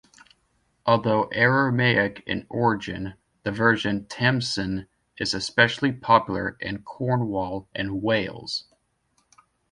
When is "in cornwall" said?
6.59-7.69